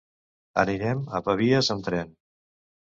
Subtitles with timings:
[0.61, 2.15] Anirem a Pavies amb tren.